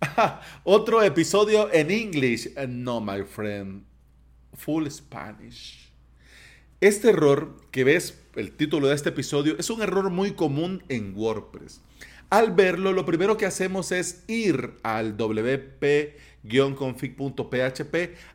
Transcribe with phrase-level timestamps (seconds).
[0.64, 2.54] Otro episodio en English.
[2.68, 3.84] No, my friend.
[4.54, 5.92] Full Spanish.
[6.80, 11.16] Este error que ves, el título de este episodio, es un error muy común en
[11.16, 11.80] WordPress.
[12.30, 16.14] Al verlo, lo primero que hacemos es ir al wp-config.php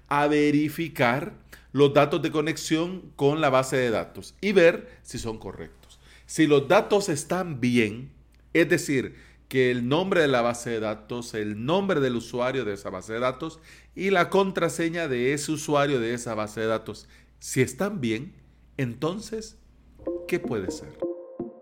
[0.08, 1.34] a verificar
[1.72, 6.00] los datos de conexión con la base de datos y ver si son correctos.
[6.26, 8.12] Si los datos están bien,
[8.54, 9.16] es decir,
[9.50, 13.14] que el nombre de la base de datos, el nombre del usuario de esa base
[13.14, 13.60] de datos
[13.96, 17.10] y la contraseña de ese usuario de esa base de datos,
[17.40, 18.36] si están bien,
[18.78, 19.58] entonces,
[20.28, 21.09] ¿qué puede ser?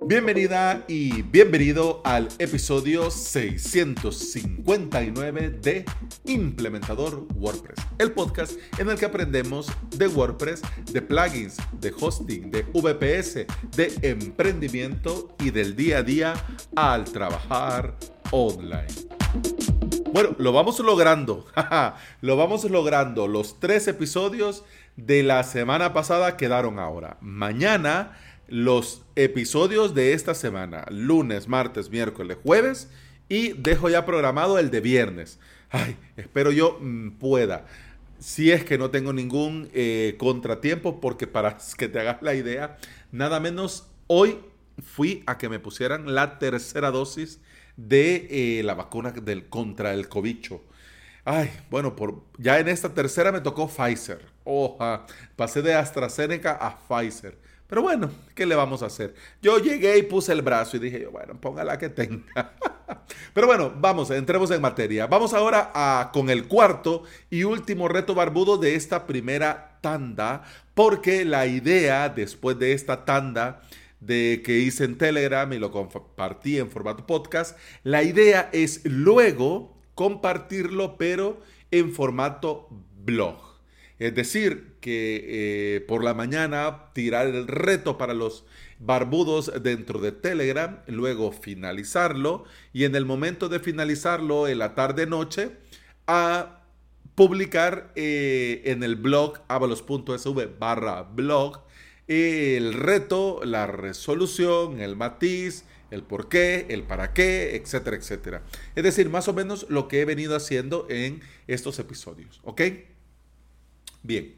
[0.07, 5.83] Bienvenida y bienvenido al episodio 659 de
[6.23, 10.61] Implementador WordPress, el podcast en el que aprendemos de WordPress,
[10.93, 16.35] de plugins, de hosting, de VPS, de emprendimiento y del día a día
[16.77, 17.97] al trabajar
[18.31, 18.87] online.
[20.13, 21.47] Bueno, lo vamos logrando,
[22.21, 23.27] lo vamos logrando.
[23.27, 24.63] Los tres episodios
[24.95, 27.17] de la semana pasada quedaron ahora.
[27.19, 28.13] Mañana
[28.47, 32.89] los episodios de esta semana, lunes, martes, miércoles, jueves,
[33.29, 35.39] y dejo ya programado el de viernes.
[35.69, 37.65] Ay, espero yo mm, pueda.
[38.19, 42.77] Si es que no tengo ningún eh, contratiempo, porque para que te hagas la idea,
[43.11, 44.39] nada menos hoy
[44.81, 47.41] fui a que me pusieran la tercera dosis
[47.75, 48.27] de
[48.59, 50.61] eh, la vacuna del, contra el cobicho.
[51.25, 54.25] Ay, bueno, por, ya en esta tercera me tocó Pfizer.
[54.45, 57.37] Oja, pasé de AstraZeneca a Pfizer.
[57.67, 59.13] Pero bueno, ¿qué le vamos a hacer?
[59.41, 62.53] Yo llegué y puse el brazo y dije, bueno, póngala que tenga.
[63.33, 65.07] Pero bueno, vamos, entremos en materia.
[65.07, 70.43] Vamos ahora con el cuarto y último reto barbudo de esta primera tanda,
[70.73, 73.61] porque la idea después de esta tanda
[73.99, 79.75] de que hice en Telegram y lo compartí en formato podcast, la idea es luego
[79.95, 82.69] compartirlo, pero en formato
[83.03, 83.46] blog.
[83.99, 85.25] Es decir, que
[85.75, 88.45] eh, por la mañana tirar el reto para los
[88.79, 95.51] barbudos dentro de Telegram, luego finalizarlo y en el momento de finalizarlo en la tarde-noche
[96.05, 96.61] a
[97.15, 101.63] publicar eh, en el blog avalos.sv barra blog
[102.07, 108.43] el reto, la resolución, el matiz, el por qué, el para qué, etcétera, etcétera.
[108.75, 112.61] Es decir, más o menos lo que he venido haciendo en estos episodios, ¿ok?
[114.07, 114.33] Bien.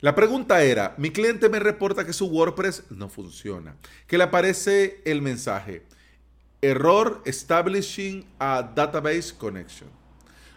[0.00, 5.02] La pregunta era, mi cliente me reporta que su WordPress no funciona, que le aparece
[5.04, 5.82] el mensaje,
[6.62, 9.90] error establishing a database connection.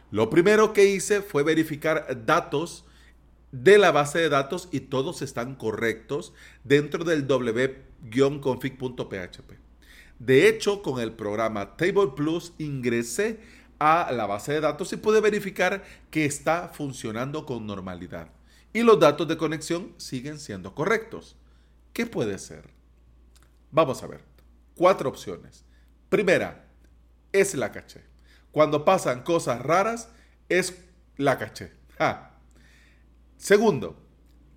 [0.09, 2.85] Lo primero que hice fue verificar datos
[3.51, 6.31] de la base de datos y todos están correctos
[6.63, 9.51] dentro del w-config.php.
[10.17, 13.41] De hecho, con el programa Table Plus ingresé
[13.79, 18.29] a la base de datos y pude verificar que está funcionando con normalidad
[18.75, 21.37] y los datos de conexión siguen siendo correctos.
[21.93, 22.69] ¿Qué puede ser?
[23.71, 24.19] Vamos a ver.
[24.75, 25.63] Cuatro opciones.
[26.09, 26.67] Primera,
[27.31, 28.01] es la caché.
[28.51, 30.09] Cuando pasan cosas raras,
[30.49, 30.77] es
[31.15, 31.71] la caché.
[33.37, 33.95] Segundo,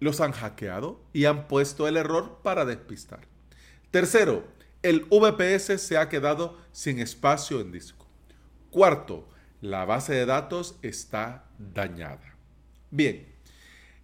[0.00, 3.20] los han hackeado y han puesto el error para despistar.
[3.92, 4.48] Tercero,
[4.82, 8.08] el VPS se ha quedado sin espacio en disco.
[8.72, 9.28] Cuarto,
[9.60, 12.36] la base de datos está dañada.
[12.90, 13.27] Bien,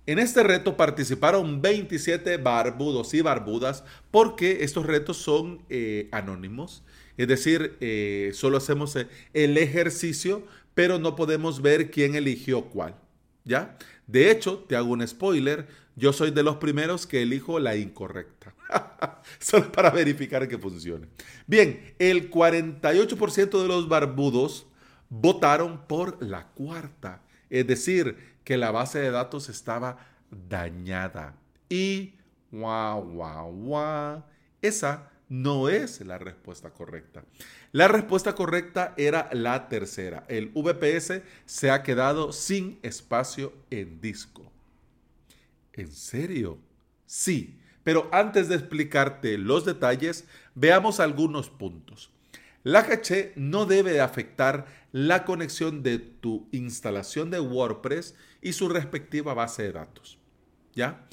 [0.07, 6.83] en este reto participaron 27 barbudos y barbudas porque estos retos son eh, anónimos.
[7.17, 8.97] Es decir, eh, solo hacemos
[9.33, 10.43] el ejercicio,
[10.75, 12.97] pero no podemos ver quién eligió cuál.
[13.45, 13.77] ¿Ya?
[14.07, 15.67] De hecho, te hago un spoiler,
[15.97, 18.55] yo soy de los primeros que elijo la incorrecta.
[19.39, 21.07] solo para verificar que funcione.
[21.47, 24.67] Bien, el 48% de los barbudos
[25.09, 27.23] votaron por la cuarta.
[27.51, 29.99] Es decir, que la base de datos estaba
[30.49, 31.35] dañada.
[31.69, 32.15] Y,
[32.51, 34.25] guau, guau, guau,
[34.63, 37.25] esa no es la respuesta correcta.
[37.73, 40.25] La respuesta correcta era la tercera.
[40.29, 44.51] El VPS se ha quedado sin espacio en disco.
[45.73, 46.59] ¿En serio?
[47.07, 50.25] Sí, pero antes de explicarte los detalles,
[50.55, 52.14] veamos algunos puntos.
[52.65, 59.35] La caché no debe afectar la conexión de tu instalación de WordPress y su respectiva
[59.35, 60.19] base de datos.
[60.75, 61.07] ¿Ya?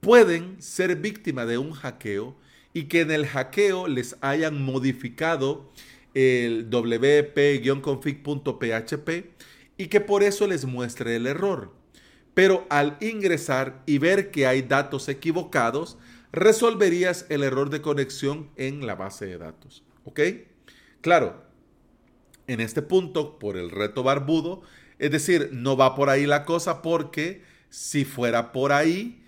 [0.00, 2.36] Pueden ser víctima de un hackeo
[2.74, 5.72] y que en el hackeo les hayan modificado
[6.12, 9.30] el wp-config.php
[9.78, 11.72] y que por eso les muestre el error.
[12.34, 15.96] Pero al ingresar y ver que hay datos equivocados,
[16.32, 19.84] resolverías el error de conexión en la base de datos.
[20.04, 20.20] ¿Ok?
[21.02, 21.42] Claro,
[22.46, 24.62] en este punto por el reto barbudo.
[24.98, 29.24] Es decir, no va por ahí la cosa porque si fuera por ahí,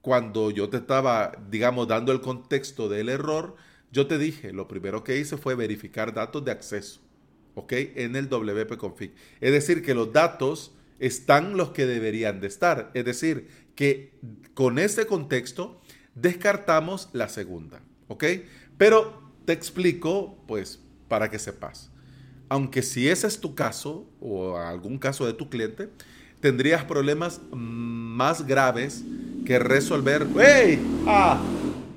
[0.00, 3.56] cuando yo te estaba, digamos, dando el contexto del error,
[3.90, 7.00] yo te dije, lo primero que hice fue verificar datos de acceso,
[7.54, 7.72] ¿ok?
[7.96, 9.12] En el WP config.
[9.40, 12.90] Es decir, que los datos están los que deberían de estar.
[12.94, 14.18] Es decir, que
[14.54, 15.80] con este contexto
[16.14, 18.24] descartamos la segunda, ¿ok?
[18.76, 21.90] Pero te explico, pues, para que sepas.
[22.48, 25.90] Aunque si ese es tu caso o algún caso de tu cliente,
[26.40, 29.04] tendrías problemas más graves
[29.44, 30.26] que resolver.
[30.38, 30.80] ¡Hey!
[31.06, 31.40] ¡Ah!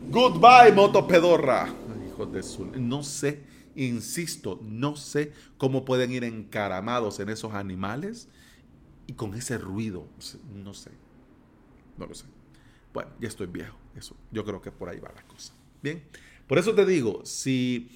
[0.09, 1.73] ¡Goodbye, moto pedorra!
[2.07, 2.65] Hijo de su.
[2.65, 3.43] No sé,
[3.75, 8.27] insisto, no sé cómo pueden ir encaramados en esos animales
[9.07, 10.07] y con ese ruido.
[10.53, 10.91] No sé.
[11.97, 12.25] No lo sé.
[12.93, 13.77] Bueno, ya estoy viejo.
[13.95, 15.53] Eso, yo creo que por ahí va la cosa.
[15.81, 16.03] Bien.
[16.47, 17.89] Por eso te digo, si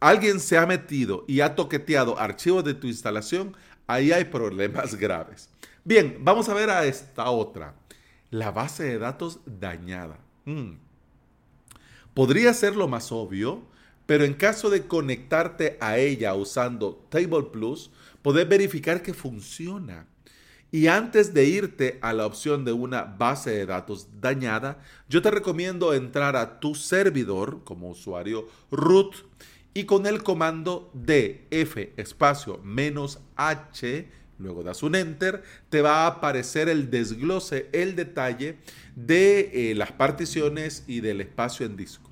[0.00, 3.56] alguien se ha metido y ha toqueteado archivos de tu instalación,
[3.86, 5.48] ahí hay problemas graves.
[5.84, 7.74] Bien, vamos a ver a esta otra.
[8.30, 10.18] La base de datos dañada.
[10.44, 10.72] Mm.
[12.14, 13.62] Podría ser lo más obvio,
[14.06, 17.90] pero en caso de conectarte a ella usando Table Plus,
[18.22, 20.06] podés verificar que funciona.
[20.72, 25.30] Y antes de irte a la opción de una base de datos dañada, yo te
[25.30, 29.14] recomiendo entrar a tu servidor como usuario root
[29.76, 34.08] y con el comando df espacio menos h,
[34.38, 38.56] luego das un enter, te va a aparecer el desglose, el detalle
[38.94, 42.10] de eh, las particiones y del espacio en disco.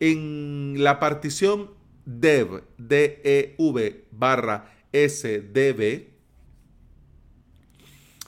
[0.00, 1.72] En la partición
[2.06, 3.54] dev, dev
[4.10, 6.06] barra sdb,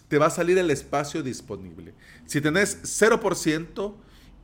[0.09, 1.95] te va a salir el espacio disponible.
[2.27, 3.95] Si tenés 0%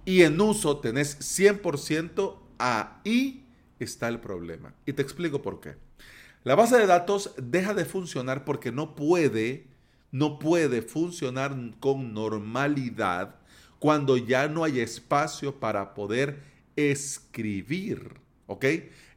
[0.06, 3.41] y en uso tenés 100%, ahí
[3.82, 4.74] está el problema.
[4.86, 5.76] Y te explico por qué.
[6.44, 9.66] La base de datos deja de funcionar porque no puede,
[10.10, 13.36] no puede funcionar con normalidad
[13.78, 16.42] cuando ya no hay espacio para poder
[16.76, 18.14] escribir.
[18.46, 18.64] ¿Ok?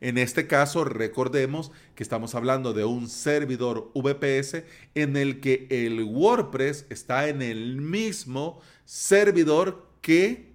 [0.02, 4.64] En este caso, recordemos que estamos hablando de un servidor VPS
[4.94, 10.55] en el que el WordPress está en el mismo servidor que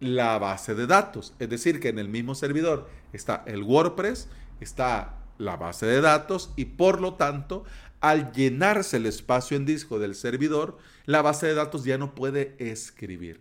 [0.00, 1.34] la base de datos.
[1.38, 4.28] Es decir, que en el mismo servidor está el WordPress,
[4.60, 7.64] está la base de datos y por lo tanto,
[8.00, 12.56] al llenarse el espacio en disco del servidor, la base de datos ya no puede
[12.58, 13.40] escribir.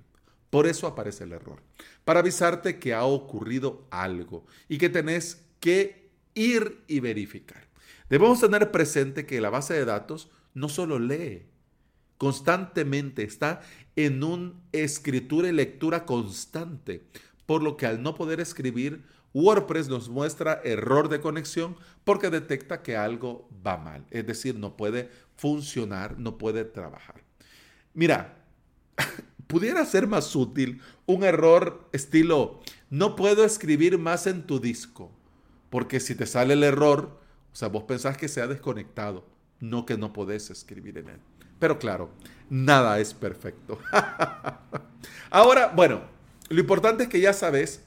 [0.50, 1.61] Por eso aparece el error.
[2.03, 7.67] Para avisarte que ha ocurrido algo y que tenés que ir y verificar.
[8.09, 11.45] Debemos tener presente que la base de datos no solo lee,
[12.19, 13.62] constantemente está
[13.95, 17.07] en una escritura y lectura constante,
[17.45, 22.83] por lo que al no poder escribir, WordPress nos muestra error de conexión porque detecta
[22.83, 27.24] que algo va mal, es decir, no puede funcionar, no puede trabajar.
[27.94, 28.44] Mira,
[29.48, 35.10] pudiera ser más útil un error estilo, no puedo escribir más en tu disco,
[35.69, 37.18] porque si te sale el error,
[37.54, 39.25] o sea, vos pensás que se ha desconectado,
[39.62, 41.19] no que no podés escribir en él.
[41.59, 42.09] Pero claro,
[42.50, 43.79] nada es perfecto.
[45.29, 46.01] Ahora, bueno,
[46.50, 47.81] lo importante es que ya sabes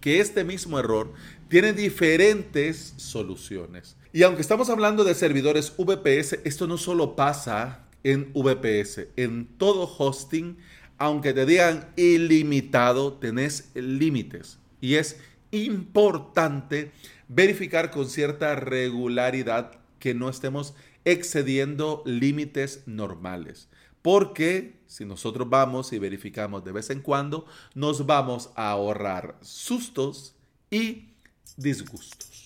[0.00, 1.12] que este mismo error
[1.48, 3.96] tiene diferentes soluciones.
[4.12, 9.92] Y aunque estamos hablando de servidores VPS, esto no solo pasa en VPS, en todo
[9.98, 10.56] hosting
[11.00, 14.58] aunque te digan ilimitado, tenés límites.
[14.82, 15.18] Y es
[15.50, 16.92] importante
[17.26, 23.68] verificar con cierta regularidad que no estemos excediendo límites normales.
[24.02, 30.34] Porque si nosotros vamos y verificamos de vez en cuando, nos vamos a ahorrar sustos
[30.70, 31.10] y
[31.56, 32.44] disgustos.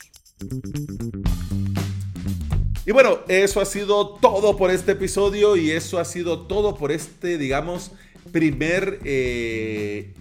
[2.87, 6.93] Y bueno, eso ha sido todo por este episodio y eso ha sido todo por
[6.93, 7.93] este, digamos,
[8.31, 10.13] primer eh,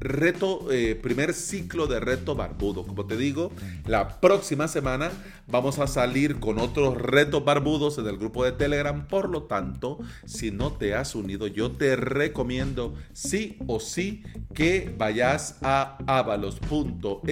[0.00, 2.84] reto, eh, primer ciclo de reto barbudo.
[2.86, 3.52] Como te digo,
[3.86, 5.10] la próxima semana
[5.46, 9.06] vamos a salir con otros retos barbudos en el grupo de Telegram.
[9.06, 14.22] Por lo tanto, si no te has unido, yo te recomiendo sí o sí
[14.54, 17.28] que vayas a avalos.sv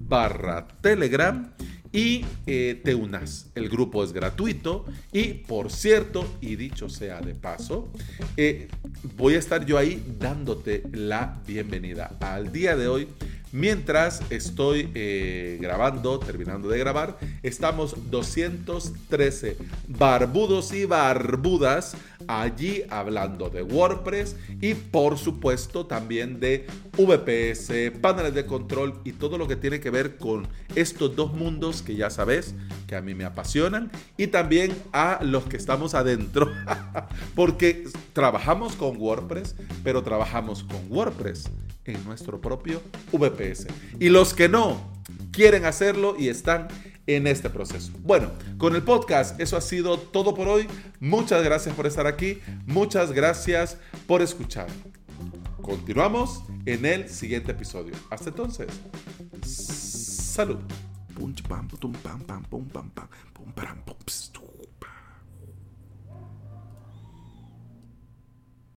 [0.00, 1.52] barra Telegram
[1.92, 3.50] y eh, te unas.
[3.54, 7.88] El grupo es gratuito y por cierto, y dicho sea de paso,
[8.36, 8.68] eh,
[9.16, 13.08] voy a estar yo ahí dándote la bienvenida al día de hoy.
[13.50, 21.96] Mientras estoy eh, grabando, terminando de grabar, estamos 213 barbudos y barbudas
[22.28, 26.66] allí hablando de WordPress y por supuesto también de
[26.96, 31.82] VPS, paneles de control y todo lo que tiene que ver con estos dos mundos
[31.82, 32.54] que ya sabes
[32.86, 36.50] que a mí me apasionan y también a los que estamos adentro.
[37.34, 41.50] Porque trabajamos con WordPress pero trabajamos con WordPress
[41.84, 42.82] en nuestro propio
[43.12, 43.66] VPS
[43.98, 44.92] y los que no
[45.32, 46.68] quieren hacerlo y están
[47.08, 47.90] en este proceso.
[48.04, 50.68] Bueno, con el podcast eso ha sido todo por hoy.
[51.00, 52.38] Muchas gracias por estar aquí.
[52.66, 54.68] Muchas gracias por escuchar.
[55.60, 57.94] Continuamos en el siguiente episodio.
[58.10, 58.68] Hasta entonces.
[59.42, 60.58] Salud.